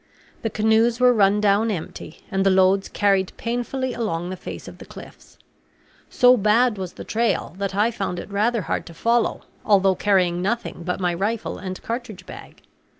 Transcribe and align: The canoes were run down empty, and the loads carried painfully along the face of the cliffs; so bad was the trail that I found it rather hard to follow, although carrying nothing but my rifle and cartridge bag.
The 0.41 0.49
canoes 0.49 0.99
were 0.99 1.13
run 1.13 1.39
down 1.39 1.69
empty, 1.69 2.21
and 2.31 2.43
the 2.43 2.49
loads 2.49 2.89
carried 2.89 3.33
painfully 3.37 3.93
along 3.93 4.31
the 4.31 4.35
face 4.35 4.67
of 4.67 4.79
the 4.79 4.85
cliffs; 4.87 5.37
so 6.09 6.35
bad 6.35 6.75
was 6.79 6.93
the 6.93 7.03
trail 7.03 7.53
that 7.59 7.75
I 7.75 7.91
found 7.91 8.17
it 8.17 8.31
rather 8.31 8.63
hard 8.63 8.87
to 8.87 8.95
follow, 8.95 9.41
although 9.63 9.93
carrying 9.93 10.41
nothing 10.41 10.81
but 10.83 10.99
my 10.99 11.13
rifle 11.13 11.59
and 11.59 11.79
cartridge 11.83 12.25
bag. 12.25 12.63